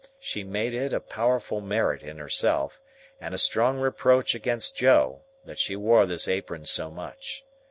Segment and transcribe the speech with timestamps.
[0.19, 2.81] She made it a powerful merit in herself,
[3.19, 7.45] and a strong reproach against Joe, that she wore this apron so much.